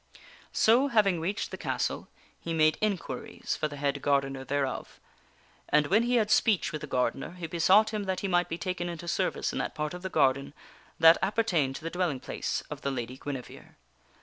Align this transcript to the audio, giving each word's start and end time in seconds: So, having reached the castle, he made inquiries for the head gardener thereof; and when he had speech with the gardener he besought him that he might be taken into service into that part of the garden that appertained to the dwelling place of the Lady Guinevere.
So, 0.51 0.87
having 0.87 1.19
reached 1.21 1.51
the 1.51 1.59
castle, 1.61 2.07
he 2.39 2.55
made 2.55 2.79
inquiries 2.81 3.55
for 3.55 3.67
the 3.67 3.75
head 3.77 4.01
gardener 4.01 4.43
thereof; 4.43 4.99
and 5.69 5.85
when 5.85 6.01
he 6.01 6.15
had 6.15 6.31
speech 6.31 6.71
with 6.71 6.81
the 6.81 6.87
gardener 6.87 7.33
he 7.33 7.45
besought 7.45 7.93
him 7.93 8.05
that 8.05 8.21
he 8.21 8.27
might 8.27 8.49
be 8.49 8.57
taken 8.57 8.89
into 8.89 9.07
service 9.07 9.53
into 9.53 9.61
that 9.61 9.75
part 9.75 9.93
of 9.93 10.01
the 10.01 10.09
garden 10.09 10.55
that 10.97 11.19
appertained 11.21 11.75
to 11.75 11.83
the 11.83 11.91
dwelling 11.91 12.19
place 12.19 12.61
of 12.71 12.81
the 12.81 12.89
Lady 12.89 13.15
Guinevere. 13.23 13.75